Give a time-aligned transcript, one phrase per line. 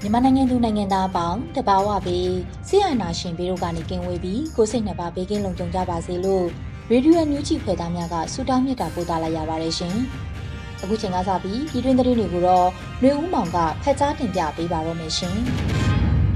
[0.00, 2.32] မြန်မာနိုင်ငံသူနိုင်ငံသားအပေါင်းတဘာဝပြီး
[2.68, 6.46] ဆရာနာရှင်ပြီးတို့ကနေကင်းဝေးပြီးကိုစိတ်နှစ်ပါးဘေးကင်းလုံခြုံကြပါစေလို့
[6.90, 9.96] ရေဒီယိုအန်ယူဂျီဖွယ်သားများကဆုတောင်းမြတ်တာပို့သလာရပါတယ်ရှင်။
[10.82, 12.68] အခုချိန်ကစပြီးပြည်တွင်းသတင်းတွေကိုတော့
[13.02, 15.36] နှွေဦးမောင်ကဖက်ကြားတင်ပြပေးပါတော့မယ်ရှင်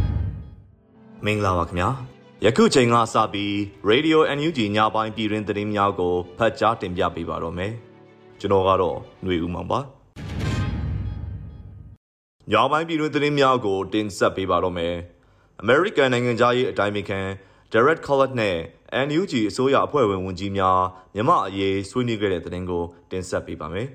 [1.24, 1.88] ။မင်္ဂလာပါခင်ဗျာ။
[2.44, 3.52] ယခုချိန်ကစပြီး
[3.90, 7.74] Radio NUG ညပိုင်းပြည်တွင်းသတင်းများကိုဖတ်ကြားတင်ပြပေးပါတော့မယ်။
[8.40, 9.80] ကျွန်တော်ကတော့ຫນွေဦးမောင်ပါ
[12.50, 14.94] ညောင်ပိုင်းပြည်တွင်းသတင်းများကိုတင်ဆက်ပေးပါတော့မယ်။
[15.62, 17.20] American နိုင်ငံသားရေးအတိုင်းအခံ
[17.72, 18.56] Derek Collett နဲ့
[19.06, 20.80] NUG အစိုးရအဖွဲ့ဝင်ဝန်ကြီးများ
[21.14, 23.88] မြမအရေးဆွေးနွေးခဲ့တဲ့သတင်းကိုတင်ဆက်ပေးပါမယ်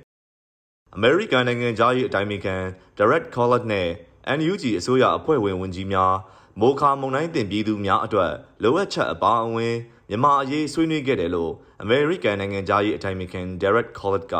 [0.97, 2.55] ။American နိုင်ငံသားရေးအတိုင်းအခံ
[2.97, 3.87] Derek Collett နဲ့
[4.37, 6.13] NUG အစိုးရအဖွဲ့ဝင်ဝန်ကြီးများ
[6.59, 8.31] မိုခါမုံတိုင်းတင်ပြည်သူများအတွက်
[8.63, 9.75] လိုအပ်ချက်အပါအဝင်
[10.11, 14.35] မြန်မာအရေးဆွေးနွေးခဲ့တယ်လို့အမေရိကန်နိုင်ငံသားရေးအထိုင်အခံ Derek Collett က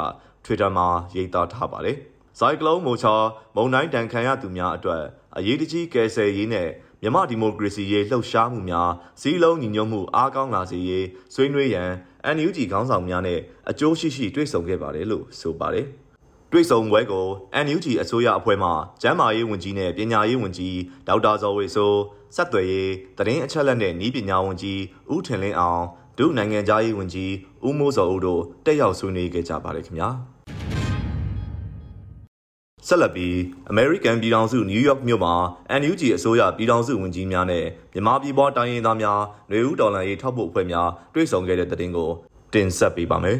[0.46, 1.98] Twitter မှာရေးသားထားပါတယ်။
[2.40, 3.14] ဆိုင်ကလုန်းမိုချာ
[3.56, 5.04] မုန်တိုင်းတန်ခံရသူများအတွက်
[5.38, 6.70] အရေးတကြီးကယ်ဆယ်ရေးနဲ့
[7.02, 11.90] မြန်မာဒီမိုကရေစီရေးလှုပ်ရှားမှုများစီးလုံးညီညွတ်မှုအားကောင်းလာစေရေးဆွေးနွေးရန်
[12.36, 13.40] NUG ခေါင်းဆောင်များနဲ့
[13.70, 15.86] အကျိုးရှိရှိတွေ့ဆုံခဲ့ပါတယ်လို့ဆိုပါတယ်။
[16.52, 17.26] တွေ့ဆုံပွဲကို
[17.66, 18.70] NUG အစိုးရအဖွဲ့မှ
[19.02, 20.78] ကျန်းမာရေးဝန်ကြီးနဲ့ပညာရေးဝန်ကြီး
[21.08, 21.98] ဒေါက်တာဇော်ဝေဆိုး
[22.36, 24.80] ဆက်သွယ်ရေးသတင်းအချက်အလက်နဲ့ဤပညာဝန်ကြီး
[25.14, 25.84] ဦးထင်လင်းအောင်
[26.18, 27.31] ဒုနိုင်ငံသားရေးဝန်ကြီး
[27.68, 30.09] ဦးမိုးစောဦးတို့တက်ရောက်ဆွေးနွေးခဲ့ကြပါတယ်ခင်ဗျာ
[32.88, 33.36] ဆက်လက်ပြီး
[33.72, 35.34] American ပြည်ထောင်စု New York မြို့မှာ
[35.81, 39.19] NUG အစိုးရပြည်ထောင်စုဝန်ကြီးများနဲ့မြန်မာပြည်ပေါ်တိုင်းရင်းသားများ
[39.50, 42.09] ຫນွေဦးဒေါ်လာရေးထောက်ပို့အဖွဲ့များတွေ့ဆုံခဲ့တဲ့တဲ့တင်ကို
[42.53, 43.38] တင်ဆက်ပေးပါမယ်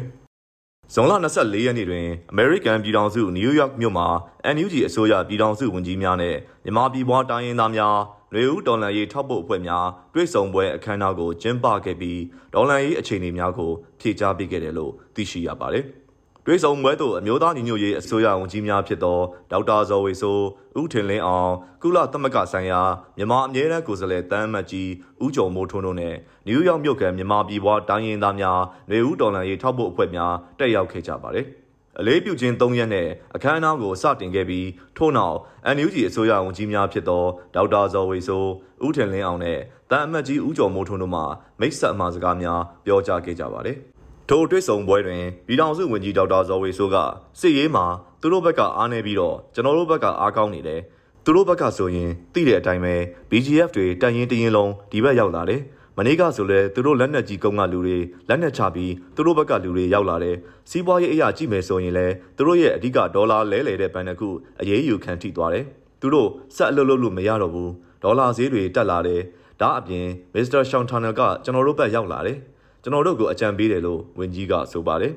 [0.94, 4.06] ။ဇွန်လ24ရက်နေ့တွင် American ပြည်ထောင်စု New York မြို့မှာ
[4.54, 7.96] NUG အစိုးရပြည်ထောင်စုဝန်ကြီးများနဲ့မြန်မာပြည်ပေါ်တိုင်းရင်းသားများ
[8.34, 12.20] နွေဦးဒေါ်လာရေးထောက်ပို့အဖွဲ့များတွဲဆောင်ပွဲအခမ်းအနားကိုကျင်းပခဲ့ပြီး
[12.54, 13.70] ဒေါ်လာရေးအခြေအနေများကို
[14.00, 15.84] ဖြေကြားပေးခဲ့တယ်လို့သိရှိရပါတယ်။
[16.46, 19.18] တွဲဆောင်ပွဲသို့အမျိုးသားညီညွတ်ရေးအစိုးရဝန်ကြီးများဖြစ်သော
[19.50, 20.44] ဒေါက်တာဇော်ဝေဆိုး
[20.80, 22.80] ဦးထင်လင်းအောင်ကုလသမဂ္ဂဆိုင်ရာ
[23.16, 24.88] မြန်မာအမြဲတမ်းကိုယ်စားလှယ်တမ်းမတ်ကြီး
[25.24, 26.14] ဦးကျော်မိုးထွန်းတို့နဲ့
[26.46, 28.60] နယူးယောက်မြို့ကမြန်မာပြည်ပွားတိုင်းရင်းသားများ
[28.90, 31.46] နွေဦးဒေါ်လာရေးထောက်ပို့အဖွဲ့များတက်ရောက်ခဲ့ကြပါတယ်။
[32.00, 35.36] အလေးပြုခြင်း၃ရက်နဲ့အခမ်းအနားကိုစတင်ခဲ့ပြီးထို့နောက်
[35.76, 38.50] NUG အစိုးရဝန်ကြီးများဖြစ်သောဒေါက်တာဇော်ဝေဆိုး
[38.86, 39.58] ဦးထင်လင်းအောင်နဲ့
[39.90, 41.22] တန်အမတ်ကြီးဦးကျော်မိုးထွန်းတို့မှ
[41.60, 43.76] မိတ်ဆက်အမှာစကားများပြောကြားခဲ့ကြပါတယ်။
[44.28, 46.96] ထိုတွေ့ဆုံပွဲတွင်ပြည်ထောင်စုဝန်ကြီးဒေါက်တာဇော်ဝေဆိုးက
[47.40, 47.84] စစ်ရေးမှာ
[48.20, 50.80] သူတို့ဘက်ကအားနေပြီးတော့ကျွန်တော်တို့ဘက်ကအားကောင်းနေတယ်။
[51.24, 52.94] သူတို့ဘက်ကဆိုရင်သိတဲ့အတိုင်းပဲ
[53.30, 55.60] BGF တွေတန်ရင်တရင်လုံးဒီဘက်ရောက်လာတယ်။
[55.96, 57.98] မနေ့ကဆိုလဲသူတို့လက်နက်ကြီးကုန်းကလူတွေ
[58.28, 60.36] လက်နက်ချပြီးသူတို့ဘက်ကလူတွေရောက်လာတယ်
[60.70, 64.28] စီးပွားရေးအရာကြည့်မယ်ဆိုရင်လဲသူတို့ရဲ့အဓိကဒေါ်လာလဲလှယ်တဲ့ဘဏ်တစ်ခု
[64.60, 65.64] အရေးယူခံထိသွားတယ်
[66.00, 67.72] သူတို့ဆက်အလုပ်လုပ်လို့မရတော့ဘူး
[68.02, 69.20] ဒေါ်လာဈေးတွေတက်လာတယ်
[69.60, 72.38] ဒါအပြင်မစ္စတာရှောင်းထာနယ်ကကျွန်တော်တို့ဘက်ရောက်လာတယ်
[72.82, 75.12] ကျွန်တော်တို့ကိုအကြံပေးတယ်လို့ဝန်ကြီးကဆိုပါတယ်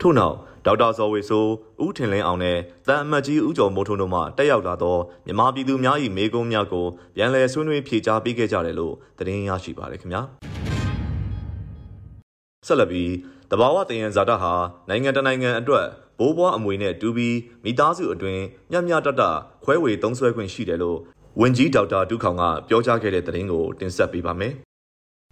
[0.00, 0.36] ထို့နောက်
[0.66, 1.50] ဒေါက်တာဇော်ဝေဆိုး
[1.84, 2.58] ဦးထင်လင်းအောင်နဲ့
[2.88, 4.96] တန်အမတ်ကြီးဦးကျော်မိုးထွန်းတို့မှတက်ရောက်လာသော
[5.26, 6.86] မြန်မာပြည်သူများ၏မေကုန်းများကို
[7.16, 10.22] ပြန်လည်ဆွေးနွေးဖြေကြားပေးခဲ့ကြတယ်လို့သတင်းရရှိပါတယ်ခင်ဗျာ
[12.66, 13.12] ဆက်လက်ပြီး
[13.50, 14.52] တဘာဝတယံဇာတဟာ
[14.88, 15.86] နိုင်ငံတနိုင်ငံအတွက်
[16.18, 19.22] ဘိုးဘွားအမွေနဲ့တူပြီးမိသားစုအတွင်းမျှမျှတတ
[19.64, 20.98] ခွဲဝေသုံးစွဲခွင့်ရှိတယ်လို့
[21.40, 24.52] ဝန်ကြီးဒေါက်တာဒုခောင်ကပြောကြားခဲ့တဲ့သတင်းကိုတင်ဆက်ပေးပါမယ်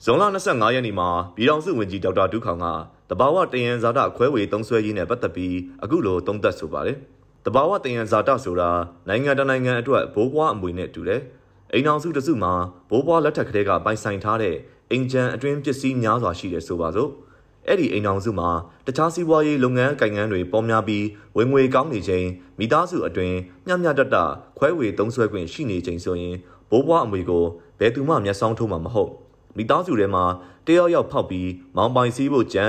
[0.04, 2.66] ဇွန်လ25ရက်နေ့မှာပြည်ထောင်စုဝန်ကြီးဒေါက်တာဒုခောင်က
[3.10, 6.96] တဘာဝတယံဇာတခွဲဝေသုံးစွဲရေးနဲ့ပတ်သက်ပြီးအခုလိုသုံးသပ်ဆိုပါတယ်။
[7.44, 8.70] တဘာဝတယံဇာတဆိုတာ
[9.08, 11.20] နိုင်ငံတနိုင်ငံအတွက်ဘိုးဘွားအမွေနဲ့တူတယ်။
[11.72, 12.52] အိမ်အောင်စုတစုမှာ
[12.90, 14.56] ဘိုးဘွားလက်ထက်ကလေးကပိုင်ဆိုင်ထားတဲ့
[14.90, 17.10] အိမ်ချမ်းအတွင်းပစ္စည်းများစွာရှိတယ်ဆိုပါစို့။
[17.68, 18.50] အဲ့ဒီအိမ်အောင်စုမှာ
[18.86, 21.04] တခြားစီးပွားရေးလုပ်ငန်းကိုင်ငန်းတွေပေါ်များပြီး
[21.36, 22.26] ဝင်ငွေကောင်းနေချိန်
[22.58, 23.36] မိသားစုအတွင်း
[23.66, 24.16] မျှမျှတတ
[24.58, 26.36] ခွဲဝေသုံးစွဲခွင့်ရှိနေချိန်ဆိုရင်
[26.70, 27.44] ဘိုးဘွားအမွေကို
[27.78, 29.10] ဘယ်သူမှမျက်စောင်းထိုးမှာမဟုတ်
[29.56, 30.24] မိသားစုထဲမှာ
[30.66, 32.66] တယောက်ယောက်ဖောက်ပြီးမောင်ပိုင်စည်းဖို့ကြံ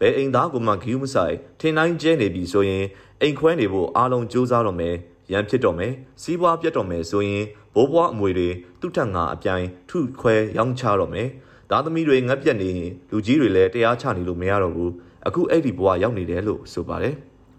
[0.00, 2.84] ဘယ်အိမ်သားကိုမှဂယူးမဆိုင်ထင်တိုင်းကျဲနေပြီဆိုရင်
[3.22, 4.94] အိမ်ခွဲနေဖို့အားလုံးစူးစမ်းတော့မယ်
[5.32, 5.92] ရန်ဖြစ်တော့မယ်
[6.22, 8.48] စီးပွားပြတ်တော့မယ်ဆိုရင်ဘိုးဘွားအမွေတွေ
[8.80, 11.28] သူ့ထက်ငါအပြိုင်ထုခွဲရောင်းချတော့မယ်
[11.70, 14.92] သားသမီးတွေငတ်ပြတ်နေရင်လူကြီးတွေလည်းတရားချနေလို့မရတော့ဘူး
[15.26, 17.14] အခုအဲ့ဒီဘဝရောက်နေတယ်လို့ဆိုပါတယ်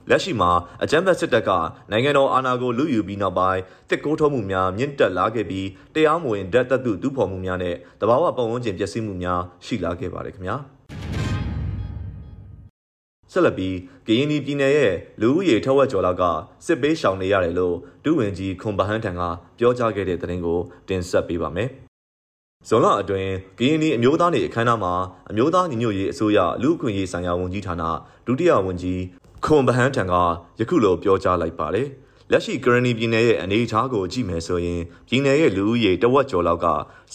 [0.10, 0.52] လက်ရှိမှာ
[0.84, 1.52] အကြမ်းဖက်စစ်တပ်က
[1.92, 10.79] နိုင်ငံတော်အာဏာကိုလူယူပြီးနောက်ပိုင်းတစ်ကိုးထုံးမှုများမြင့်တက်လာခဲ့ပြီးတရားမဝင်ဓာတ်သက်သူတူဖော်မှုများနဲ့တဘာဝပတ်ဝန်းကျင်ပျက်စီးမှုများရှိလာခဲ့ပါတယ်ခင်ဗျာ
[13.32, 13.76] ဆက်လက်ပြီး
[14.08, 16.24] ကရင်ပြည်နယ်ရဲ့လူဦးရေထက်ဝက်ကျော်လောက်က
[16.66, 19.22] စစ်ပေးရှောင်နေရတယ်လို့ဒုဝန်ကြီးခွန်ပဟန်းထံက
[19.60, 21.70] ပြောကြားခဲ့တဲ့သတင်းကိုတင်ဆက်ပေးပါမယ်
[22.68, 24.94] ဇွန်လအတွင်းကရင်ပြည်အမျိုးသားနေအခမ်းအနားမှာ
[25.30, 27.84] အမျိုးသားညီညွတ်ရေးအစိုးရလူ့အခွင့်အရေးဆိုင်ရာဝန်ကြီးဌာန
[28.26, 29.02] ဒုတိယဝန်ကြီး
[29.46, 30.14] ခွန်ပဟန်းထံက
[30.60, 31.88] ယခုလိုပြောကြားလိုက်ပါတယ်
[32.32, 36.66] လက်ရှိကရနီပြည်နယ်ရဲ့အနေအထားကိုကြည့်မယ်ဆိုရင်ပြည်နယ်ရဲ့လူဦးရေတဝက်ကျော်လောက်က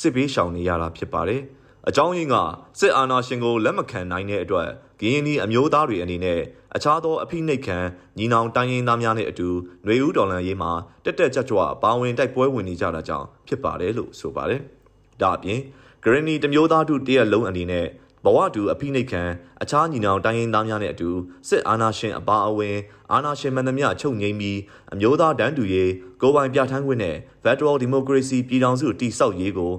[0.00, 1.42] စစ်ပေးရှောင်နေရတာဖြစ်ပါတယ်။
[1.88, 2.36] အကြောင်းရင်းက
[2.78, 4.68] စစ်အာဏာရှင်ကိုလက်မခံနိုင်တဲ့အတွက်
[5.00, 6.40] ကရင်ဒီအမျိုးသားတွေအနေနဲ့
[6.76, 7.78] အခြားသောအဖိနှိတ်ခံ
[8.18, 9.48] ညီနောင်တိုင်းရင်းသားများနဲ့အတူ
[9.84, 10.72] ຫນွေဦးတော်လှန်ရေးမှာ
[11.04, 14.60] တက်တက်ကြွကြွပါဝင်တိုက်ပွဲဝင်နေကြတာကြောင့်ဖြစ်ပါတယ်လို့ဆိုပါတယ်။
[15.20, 15.60] ဒါအပြင်
[16.02, 17.86] ဂရနီတမျိုးသားတို့တရက်လုံးအနေနဲ့
[18.24, 19.22] ဘဝတူအဖိနှိတ်ခံ
[19.62, 21.10] အခြားညီနောင်တိုင်းရင်းသားများနဲ့အတူ
[21.48, 22.76] စစ်အာဏာရှင်အပါအဝင်
[23.12, 24.58] အာဏာရှင်မှန်သမျှချုပ်ငိမ့်ပြီး
[24.92, 29.72] အမျိုးသားတန်းတူရေးကိုယ်ပိုင်ပြဋ္ဌာန်းခွင့်နဲ့ Federal Democracy ပြည်ထောင်စုတည်ဆောက်ရေးကို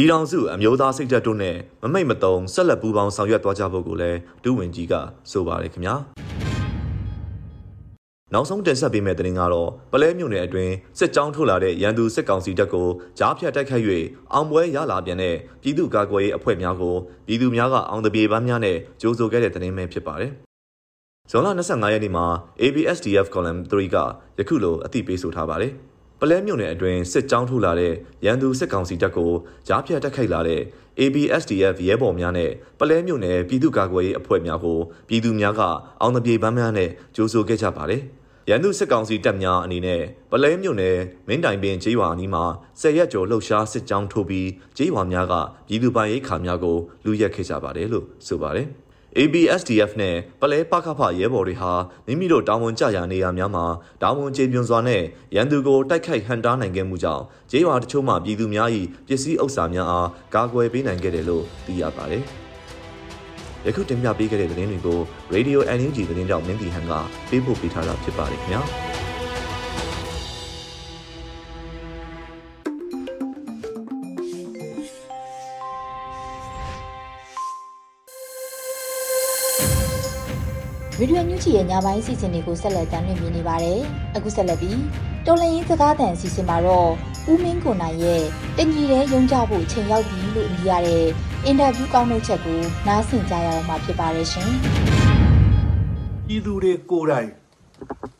[0.00, 4.94] ပြည်ထောင်စုအမျိုးသားစိတ်ဓာတ်တို့နဲ့မမိတ်မတုံဆက်လက်ပူးပေါင်းဆောင်ရွက်သွားကြဖို့ကိုလည်းဒုဝန်ကြီးက
[5.30, 5.94] ဆိုပါတယ်ခင်ဗျာ
[8.32, 12.88] နောက်ဆုံးတင်ဆက်ပေးမယ့်သတင်းကတော့ပလဲမြို့နယ်အတွင်းစစ်ကြောင်းထုတ်လာတဲ့ရန်သူစစ်ကောင်စီတပ်ကို
[13.18, 13.84] ကြားဖြတ်တိုက်ခိုက်၍
[14.32, 16.96] အောင်ပွဲရလာပြန်တဲ့ပြည်သူ့ကာကွယ်ရေးအဖွဲ့များကို
[17.26, 20.32] ပြည်သူများကအောင်တပြေပန်းများနဲ့ကြိုးဆိုခဲ့တဲ့သတင်းပဲဖြစ်ပါတယ်။
[21.30, 22.26] ဇွန်လ25ရက်နေ့မှာ
[22.62, 23.96] ABSDF column 3က
[24.38, 25.74] ယခုလိုအသိပေးဆိုထားပါတယ်။
[26.22, 27.94] ပလဲမြို့နယ်အတွင်းစစ်ကြောင်းထုတ်လာတဲ့
[28.24, 29.32] ရန်သူစစ်ကောင်စီတပ်ကို
[29.68, 30.60] ကြားဖြတ်တိုက်ခိုက်လာတဲ့
[31.00, 34.78] ABSDF ရဲဘော်များနဲ့ပလဲမြို့နယ်ပြည်သူ့ကာကွယ်ရေးအဖွဲ့များကို
[35.08, 35.62] ပြည်သူများက
[36.00, 38.02] အောင်တပြေပန်းများနဲ့ကြိုးဆိုခဲ့ကြပါတယ်။
[38.48, 40.96] ရန်သူစစ်ကောင်စီတပ်များအနေနဲ့ပလဲမြို့နယ်
[41.28, 42.44] မင်းတိုင်ပင်ကျေးရွာအနီးမှာ
[42.80, 45.34] ဆယ်ရက်ကျော်လှုပ်ရှားစစ်ကြောင်းထိုးပြီးကျေးရွာများက
[45.68, 48.68] ပြည်သူပိုင်ရိတ်ခါများကိုလူရက်ခဲ့ကြပါတယ်လို့ဆိုပါတယ်။
[49.18, 51.72] ABSDF နဲ့ပလဲပခဖရဲဘော်တွေဟာ
[52.06, 53.64] မိမိတို့တာဝန်ကျရာနေရာများမှာ
[54.02, 55.02] တာဝန်ကျေပြွန်စွာနဲ့
[55.34, 58.68] ရန်သူကိုတိုက်ခိုက်ဟန်တားနိုင်ခဲ့မှုကြောင့်ကျေးရွာတချို့မှပြည်သူများ၏
[59.06, 62.24] ပစ္စည်းဥစ္စာများအားကာကွယ်ပေးနိုင်ခဲ့တယ်လို့သိရပါတယ်။
[63.66, 64.98] ယခုတင်ပြပေးခဲ့တဲ့သတင်းတွေကို
[65.34, 66.92] Radio NUG သတင်းကြောင့်မင်းတီဟန်က
[67.30, 68.62] ပေးပို့ပေးထားတာဖြစ်ပါတယ်ခင်ဗျာ
[81.02, 83.80] ဗီဒီယိုညွှန်ကြည့်ရဲ့ညပိုင်းစီစဉ်တွေကိုဆက်လက်တင်ပြနေပါတယ်။
[84.16, 84.80] အခုဆက်လက်ပြီး
[85.26, 86.90] တော်လရင်စကားသံစီစဉ်မှာတော့
[87.30, 88.22] ဦးမင်းကိုနိုင်ရဲ့
[88.56, 91.06] တညီတဲ့ရုံကြဖို့ချိန်ရောက်ပြီလို့အမည်ရတဲ့
[91.44, 94.50] အင်တာဗျူးကောင်းတဲ့ချက်ကိုနားဆင်ကြရတော့မှာဖြစ်ပါတယ်ရှင်။
[96.26, 97.28] ပြည်သူတွေကိုယ်တိုင်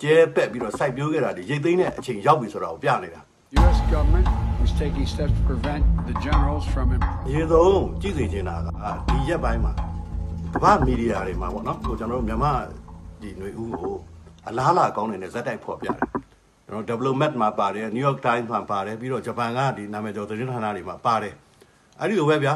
[0.02, 3.20] ကျဲပက်ပြီးတော့စိုက်ပျိုးခဲ့တာဒီရိတ်သိမ်းတဲ့အချိန်ရောက်ပြီဆိုတာကိုပြနေတာ
[3.60, 4.26] US government
[4.62, 6.86] was taking steps to prevent the generals from
[7.32, 8.66] ရေဆုံးကြည့်စေချင်တာက
[9.08, 9.89] ဒီရက်ပိုင်းမှာ
[10.54, 12.52] ကမ္ဘာမီဒီယာတွေမှာပေါ့နော်ဟိုကျွန်တော်တို့မြန်မာ
[13.22, 13.94] ဒီຫນွေဦးကို
[14.48, 15.96] အလားလာကောင်းနေတဲ့ဇက်တိုက်ဖော်ပြတယ်
[16.66, 21.34] ကျွန်တော် development မှာပါတယ် New York Times မှာပါတယ်ပြီးတော့ဂျပန်ကဒီနာမည်ကျော်သတင်းဌာနတွေမှာပါတယ်
[21.98, 22.54] အဲ့ဒီလိုပဲဗျာ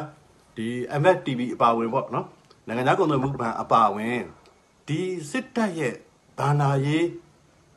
[0.56, 0.66] ဒီ
[1.00, 2.26] MFTV အပါဝင်ပေါ့နော်
[2.66, 4.20] နိုင်ငံခြားကုန်သွယ်မှုဘဏ်အပါဝင်
[4.88, 5.00] ဒီ
[5.30, 5.94] စစ်တပ်ရဲ့
[6.38, 7.06] ဘာနာရေး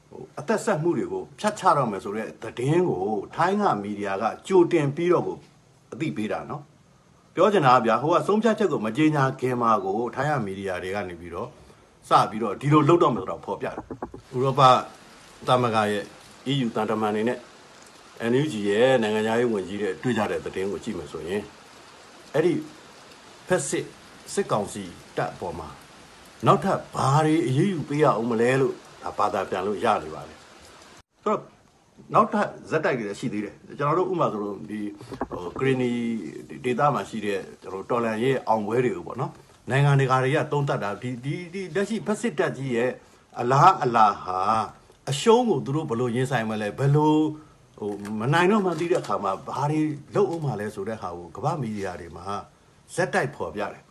[0.09, 3.05] ဟိုအသက်ဆက်မှုတွေကိုဖြတ်ချတော့မယ်ဆိုတော့သတင်းကို
[3.35, 5.37] ထိုင်းကမီဒီယာကကြိုတင်ပြီးတော့ကို
[5.93, 6.63] အသိပေးတာနော်
[7.39, 11.49] ပြောချင်တာကဗျာဟိုကဆုံးဖြတ်ချက်ကိုမကြေညာခင်မှာကိုထိုင်းကမီဒီယာတွေကနေပြီးတော့
[12.09, 13.75] စပြီးတော့ဒီလိုလှုပ်တော့မယ်ဆိုတော့ဖော်ပြတယ်
[14.35, 14.61] ဥရောပ
[15.47, 16.03] သမဂ္ဂရဲ့
[16.51, 17.39] EU တန်တမန်တွေနဲ့
[18.31, 21.41] NUG ရဲ့နိုင်ငံသားရေးဝန်ကြီးတွေတွေ့ကြတဲ့သတင်းကိုကြည့်မယ်ဆိုရင်
[22.33, 22.53] အဲ့ဒီ
[23.47, 23.85] ဖက်စစ်
[24.33, 24.83] စစ်ကောင်စီ
[25.17, 25.67] တပ်အပေါ်မှာ
[26.45, 30.35] နောက်ထပ်ဘာတွေအရေးယူပေးရအောင်မလဲလို့ဒါဘာသာပြန်လို့ရနေပါလေ
[31.23, 31.56] ဆိုတော့
[32.13, 34.79] နောက်ထပ်ဇက်တိုက်တွေရှိသေးတယ်ကျွန်တော်တို့ဥမာဆိုလို့ဒီ
[35.31, 35.91] ဟိုဂရီနီ
[36.63, 39.31] ဒေတာမှာရှိတဲ့ကျွန်တော်တော်လန်ရဲ့အောင်ပွဲတွေကိုပေါ့နော်
[39.69, 42.91] နိုင်ငံတကာတွေကတုံးတက်တာဒီဒီဒီလက်ရှိဖက်စစ်တပ်ကြီးရဲ့
[43.39, 44.39] အလားအလာဟာ
[45.09, 47.15] အရှုံးကိုသူတို့ဘယ်လိုရင်ဆိုင်မလဲဘယ်လို
[47.79, 49.81] ဟိုမနိုင်တော့မှသိတဲ့အခါမှာဘာတွေ
[50.15, 52.25] လုပ်အောင်မလဲဆိုတဲ့ဟာကိုကမ္ဘာမီဒီယာတွေမှာ
[52.95, 53.83] ဇက်တိုက်ဖော်ပြတယ်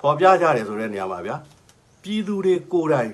[0.00, 1.36] ဖော်ပြကြတယ်ဆိုတဲ့နေရာမှာဗျာ
[2.02, 3.10] ပြည်သူတွေကိုယ်တိုင်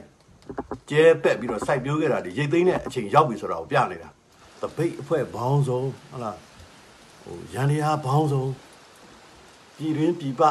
[0.91, 4.09] ကျဲပက်ပြီးတော့စိုက်ပျိုးခဲ့တာဒီရိတ်သိမ်းတဲ့အချိန်ရောက်ပြီဆိုတာကိုပြနေတာ
[4.63, 6.39] တပိတ်အဖွဲ့ဘောင်းဆုံးဟုတ်လား
[7.23, 8.53] ဟိုရန်ရာဘောင်းဆုံး
[9.77, 10.43] ပြည်တွင်းပြည်ပ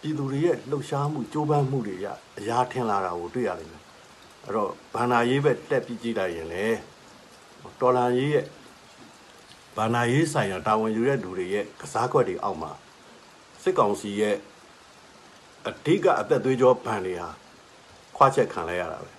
[0.00, 2.06] ပြည်သူတွေရဲ့လှုပ်ရှားမှုကြိုးပမ်းမှုတွေရ
[2.38, 3.82] အရာထင်လာတာကိုတွေ့ရလိမ့်မယ်
[4.44, 6.66] အဲ့တော့ဘာနာရေးပဲတက်ပြီးကြည့်လိုက်ရင်လေ
[7.80, 8.44] တော်လန်ရေးရဲ့
[9.76, 12.72] ဘာနာရေးဆိုင်ရာတာဝန်ယူတဲ့လူတွေရဲ့ကစားကွက်တွေအောက်မှာ
[13.62, 14.36] စစ်ကောင်စီရဲ့
[15.68, 17.28] အဓိကအသက်သွေးကြောဗန်တွေဟာ
[18.16, 19.10] ခွာချက်ခံလိုက်ရတာပဲ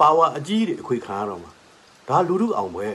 [0.00, 1.52] ပါဝါအကြီးတွေအခွေခံရတော့မှာ
[2.08, 2.88] ဒါလူလူအောင်ပွဲ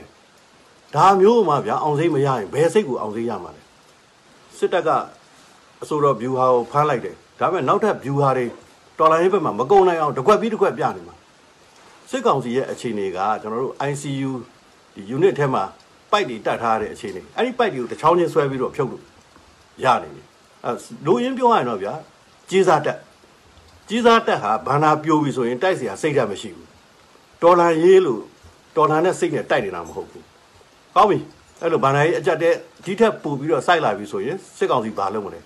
[0.95, 3.61] ဒါမျိုးမှဗျာအောင်စိတ်မရရင်ဘယ်စိတ်ကိုအောင်စိတ်ရမှာလဲ
[4.57, 4.89] စစ်တပ်က
[5.83, 8.45] အစိုးရဘျူဟာကိုဖမ်းလိုက်တယ်ဒါပေမဲ့နောက်ထပ်ဘျူဟာတွေ
[8.99, 11.15] တော်လိုင်းဘက်မှာမကုံနိုင်အောင်တကွက်ပြီးတကွက်ပြနေမှာ
[12.09, 14.31] စစ်ကောင်စီရဲ့အခြေအနေကကျွန်တော်တို့ ICU
[14.95, 15.63] ဒီ unit ထဲမှာ
[16.11, 19.03] ပိုက်တွေတတ်ထားတဲ့အခြေအနေအဲ့ဒီပိုက်တွေကိုတစ်ချောင်းချင်းဆွဲပြီးတော့ဖြုတ်လို့
[19.83, 20.21] ရနေပြီ
[20.65, 20.71] အဲ
[21.05, 21.93] လိုရင်းပြောရရင်တော့ဗျာ
[22.49, 22.97] ကြီးစားတက်
[23.89, 26.67] ကြီးစားတက်ဟာဘာနာပြိုးပြီဆိုရင်တိုက်เสียစိတ်ဓာတ်မရှိဘူး
[27.41, 28.21] တော်လန်ရေးလို့
[28.75, 30.25] တော်လန်နဲ့စိတ်နဲ့တိုက်နေတာမဟုတ်ဘူး
[30.96, 31.18] ကောင်းပြီ
[31.60, 35.40] အဲ့လိုဘာနာရေးအကြက်တဲ့ဒီထက်ပိုပြီးတော့စိုက်လာပြီဆိုရင်စစ်ကောင်စီဘာလုပ်မလဲ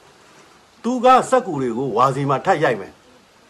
[0.83, 2.93] သူကစက်ကူတွေကိုဝါစီမှာထတ်ရိုက်မယ်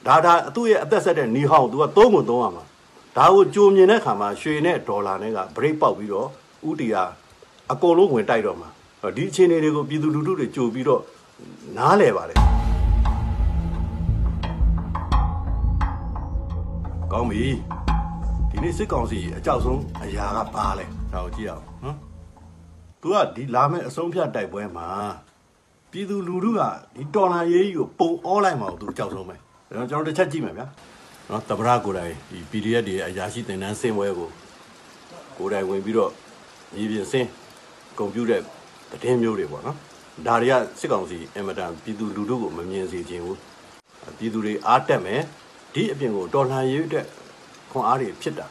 [0.06, 2.64] ဒါဒါသူ့ရဲ့အသက်ဆက်တဲ့နီဟောင်းသူကသုံးကိုသုံးရမှာ
[3.16, 6.28] ဒါကိုကြိုမြင်တဲ့ခါမှာရွှေနဲ့ဒေါ်လာနဲ့ကဘရိတ်ပေါက်ပြီးတော့
[6.68, 7.02] ဥတီယာ
[7.72, 8.68] အကုန်လုံးဝင်တိုက်တော့မှာ
[9.16, 11.02] ဒီအခြေအနေတွေကိုပြည်သူလူထုတွေကြိုပြီးတော့
[11.76, 12.36] နားလဲပါတယ်
[17.12, 17.44] ကောင်းပြီ
[18.50, 21.67] ဒီနေ့စစ်ကောင်စီအကြောက်ဆုံးအရာကပါလဲဒါကိုကြည့်အောင်နော်
[23.02, 24.88] သူကဒီလာမဲ့အဆုံးဖြတ်တိုက်ပွဲမှာ
[25.90, 26.60] ပြည်သူလူထုက
[26.96, 29.36] ဒီတော်လာရေးကြီးကိုပုံအောလိုက်မှာကိုသူအကြောက်ဆုံးပဲ
[29.68, 30.66] ကျွန်တော်တို့တစ်ချက်ကြည့်မယ်ဗျာ
[31.28, 34.28] နော်တပရကိုယ်တိုင်ဒီ PDF တွေအရာရှိတင်တန်းစင်ပွဲကို
[35.36, 36.10] ကိုယ်တိုင်ဝင်ပြီးတော့
[36.76, 37.28] ရည်ပြင်စင်း
[37.98, 38.38] ကွန်ပျူတာ
[38.90, 39.76] သတင်းမျိုးတွေပေါ့နော်
[40.26, 43.38] ဒါတွေကစစ်ကောင်စီအင်မတန်ပြည်သူလူထုကိုမမြင်စေခြင်းဘူး
[44.18, 45.22] ပြည်သူတွေအားတက်မယ်
[45.74, 47.06] ဒီအပြင်ကိုတော်လှန်ရေးအတွက်
[47.70, 48.46] ခွန်အားတွေဖြစ်တာ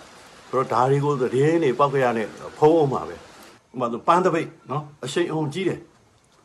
[0.49, 2.27] ဆိုတော့ဒါတွေကိုသတင်းတွေပောက်ကြရနဲ့
[2.57, 3.15] ဖုံးအောင်ပါပဲ
[3.73, 5.79] ဥပမာဆိုပန်းတပိတ်နော်အရှိန်အောင်ကြီးတယ်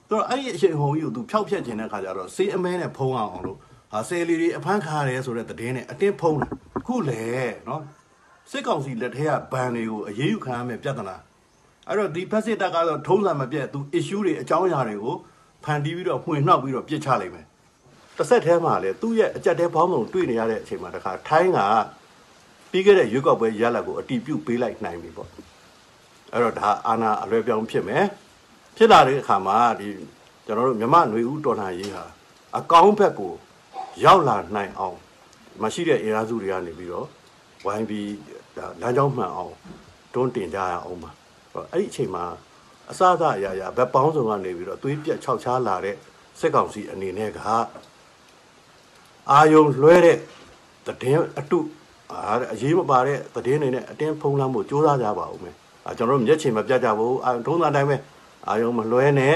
[0.09, 3.59] ဆိုတော့အဲ့ဒီအရှိန်အောင်ကြီးကိုသူဖျောက်ဖျက်ခြင်းတဲ့ခါကျတော့စေးအမဲနဲ့ဖုံးအောင်အောင်လို့
[3.93, 6.50] ဟာဆယ်လီတွေအဖမ်းခါရတယ်ဆိုတဲ့သတင်းနဲ့အတင်းဖုံးတယ်
[6.87, 7.23] ခုလေ
[7.69, 7.83] နော်
[8.50, 11.17] စစ်ကောင်စီလက်ထက်ကဘန်တွေကိုအရေးယူခံရမယ်ပြဿနာ
[11.88, 15.17] အဲ့တော့ဒီဖက်စစ်တပ်ကတော့ထုံးစံမပြတ်သူ issue တွေအကြောင်းအရာတွေကို
[15.64, 17.47] ဖန်တီးပြီးတော့မှွေနှောက်ပြီးတော့ပြစ်ချလိုက်မယ်
[18.17, 21.61] တစ်ဆက်တည်းမှာလေသူ့ရဲ့အကြက်တဲဘောင်းစုံတွေ့နေရတဲ့အချိန်မှာတခါထိုင်းက
[22.71, 25.29] ပြီးခဲ့တဲ့ရွေးကောက်ပွဲရလဒ်ကိုအတီးပြုတ်ပေးလိုက်နိုင်ပြီပေါ့
[26.33, 28.05] အဲ့တော့ဒါအာနာအလွဲပြောင်းဖြစ်မယ်
[28.77, 29.89] ဖြစ်လာတဲ့အခါမှာဒီ
[30.47, 32.05] ကျွန်တော်တို့မြမຫນွေဦးတော်လှန်ရေးဟာ
[32.59, 33.33] အကောင်းဘက်ကို
[34.05, 34.99] ရောက်လာနိုင်အောင်
[35.62, 37.07] မရှိတဲ့အင်အားစုတွေကနေပြီးတော့
[37.65, 38.11] ဝိုင်းပြီး
[38.57, 39.55] ဒါလမ်းကြောင်းမှန်အောင်
[40.15, 41.11] တွန်းတင်ကြရအောင်ပါ
[41.73, 42.25] အဲ့ဒီအချိန်မှာ
[42.91, 45.97] အစအစအရာရာဘက်ပေါင်းစုံကနေပြီးတော့သွေးပြက်ခြောက်ခြားလာတဲ့
[46.41, 47.39] စစ်ကောင်စီအနေနဲ့က
[49.31, 50.19] အာယုံလွှဲတဲ့
[51.03, 51.59] တည်င်းအတု
[52.12, 55.62] အာအရေးမပါတဲ့တည်င်းတွေနဲ့အတင်းဖုံးလမ်းဖို့ကြိုးစားကြပါဦးမယ်အာ
[55.99, 57.97] ကျွန်တော်တို့မျက်ခြေမပြတ်ကြဘူးအာထုံးသားတိုင်းပဲ
[58.49, 59.35] အာယုံမလွှဲနဲ့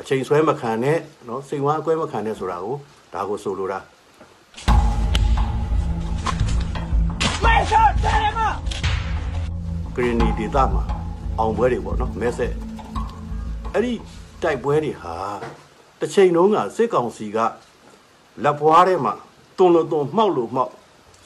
[0.00, 0.98] အချိန်ဆွဲမခံနဲ့
[1.28, 2.76] နော်စိတ်ဝမ်းအကွဲမခံနဲ့ဆိုတာကို
[3.14, 3.78] ဒါကိုဆိုလိုတာ
[9.94, 10.82] ဂရီနီဒေတာမှာ
[11.38, 12.52] အောင်ပွဲတွေပေါ့နော်မဲဆက်
[13.72, 13.94] အဲ့ဒီ
[14.42, 15.14] တိုက်ပွဲတွေဟာ
[16.00, 17.38] တစ်ချိန်လုံးကစစ်ကောင်စီက
[18.44, 19.14] လက်ပွားထဲမှာ
[19.58, 20.72] တွန်လို့တွန်မှောက်လို့မှောက်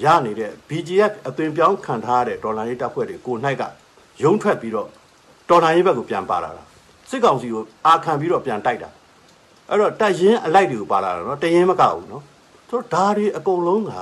[0.05, 3.63] ရနေတဲ့ BGF အသွင်ပြောင်းခံထားရတဲ့ဒေါ်လာရေးတပ်ဖွဲ့တွေကို၌က
[4.23, 4.89] ရုံးထွက်ပြီးတော့
[5.49, 6.63] ဒေါ်လာရေးဘက်ကိုပြန်ပါလာတာ
[7.11, 8.91] စစ်ကောင်စီကိုအာခံပြီးတော့ပြန်တိုက်တာ
[9.69, 12.23] အဲ့တော့တိုက်ရင်အလိုက်တွေကိုပါလာတာနော်တရင်မကဘူးနော်
[12.69, 13.93] သူတို့ဓာရီအကုန်လုံးက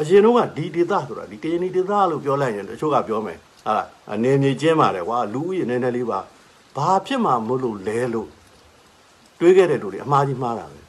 [0.00, 3.74] အရင်တော့ကဒီဒေတာဆိုတာဒီကရင်ဒေတာလို့ပြောလိုက်ရင်တချို့ကပြောမယ်ဟာ
[4.12, 6.20] အနေမြေကျင်းပါတယ်ကွာလူဦးရေနည်းနည်းလေးပါ
[6.76, 8.28] ဘာဖြစ်မှာမလို့လဲလို့
[9.38, 10.80] တွေးခဲ့တဲ့လူတွေအမှားကြီးမှားတာပဲ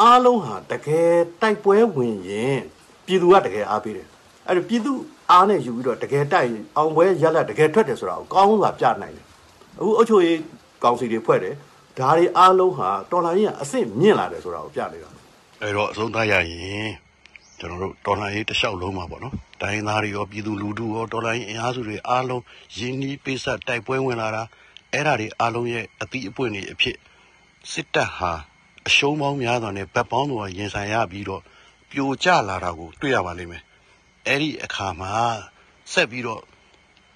[0.00, 2.58] အားလုံးဟာတကယ်တိုက်ပွဲဝင်ရင်
[3.06, 4.06] ပြည်သူကတကယ်အားပေးတယ်
[4.46, 4.92] အဲ့တော့ပြည်သူ
[5.30, 9.26] အားနဲ့ယူပြီးတော့တကယ်တိုက်အောင်ပွဲရက်လက်တကယ်ထွက်တယ်ဆိုတာကိုကောင်းစွာပြနိုင်တယ်
[9.78, 10.38] အခုအုပ်ချုပ်ရေး
[10.82, 11.54] ကောင်စီတွေဖွဲ့တယ်
[11.98, 15.10] ဒါတွေအားလုံးဟာတော်လိုင်းကြီးကအဆင့်မြင့်လာတယ်ဆိုတာကိုပြနေတာ
[15.62, 16.90] အဲ့တော့အဆုံးသတ်ရရင်
[17.58, 22.42] ကျွန်တော်တို့တော်လှန်ရေးတလျှောက်လုံးမှာပေါ့နော်တိုင်းသားတွေရောပြည်သူလူထုရောတော်လှန်ရေးအင်အားစုတွေအားလုံး
[22.76, 24.42] ရင်းနှီးပိဆက်တိုက်ပွဲဝင်လာတာ
[24.92, 26.96] အဲ့ဓာတွေအားလုံးရဲ့အတိအပွင့်တွေအဖြစ်
[27.72, 28.32] စစ်တပ်ဟာ
[28.88, 31.42] အရှုံးပေါင်းများစွာနဲ့ဗတ်ပေါင်းတော်ရင်ဆိုင်ရပြီးတော့
[31.90, 33.62] ပြိုကျလာတာကိုတွေ့ရပါလိမ့်မယ်
[34.26, 35.14] အဲ့ဒီအခါမှာ
[35.92, 36.42] ဆက်ပြီးတော့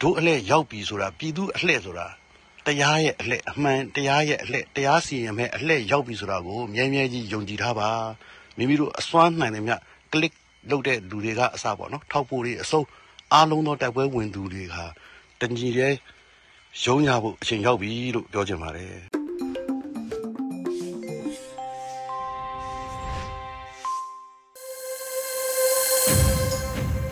[0.00, 2.06] ဒုအလှည့်ရောက်ပြီဆိုတာပြည်သူအလှည့်ဆိုတာ
[2.66, 7.90] တရားရဲ့အလှည့်အမှန်တရားရဲ့အလှည့်တရားစီရင်မဲ့အလှည့်ရောက်ပြီဆိုတာကိုမြဲမြဲကြီးယုံကြည်ထားပါ
[8.56, 9.80] မိမိတို့အစွမ်းနိုင်တယ်မြတ်
[10.12, 10.34] click
[10.70, 12.82] လုပ်တဲ့လူတွေကအစပေါ့နော်ထောက်ပို့တွေအစုံ
[13.32, 14.84] အားလုံးသောတိုက်ပွဲဝင်သူတွေဟာ
[15.40, 15.94] တညီတဲ့
[16.84, 19.23] ရုံးရဖို့အချိန်ရောက်ပြီလို့ပြောချင်ပါတယ်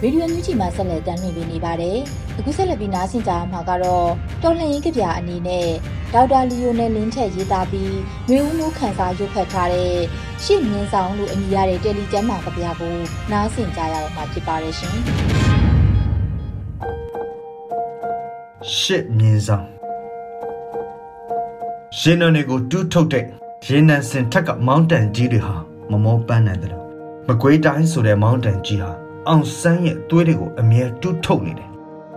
[0.05, 1.99] ရေဒီယိုညူချီမှာဆက်လက်တင်ပြနေပါတယ်။
[2.39, 4.09] အခုဆက်လက်ပြီးနားဆင်ကြမှာကတော့
[4.43, 5.69] တော်လှန်ရေးကြပြအနေနဲ့
[6.13, 7.95] ဒေါက်တာလီယိုနယ်လင်းထက်ရေးသားပြီး
[8.29, 9.95] မျိုးဦးမှုခန်းစားရုပ်ဖတ်ထားတဲ့
[10.45, 12.97] ရှစ်မြင်းဆောင်လို့အမည်ရတဲ့တယ်လီကျမ်းမာကြပြကို
[13.33, 14.97] နားဆင်ကြရတော့မှာဖြစ်ပါတယ်ရှင်။
[18.79, 19.67] ရှစ်မြင်းဆောင်
[21.99, 23.25] ရှင်နန်တွေကိုတူးထုတ်တဲ့
[23.67, 25.55] ရေနံစင်ထက်ကမောင်းတန်ကြီးတွေဟာ
[25.91, 26.85] မမောပန်းနိုင်တယ်လို့
[27.27, 31.69] မကွေးတိုင်းဆိုတဲ့မောင်းတန်ကြီးဟာ အောင်ဆန်းရဲ့သွေးတွေကိုအမြဲတူးထုတ်နေတယ်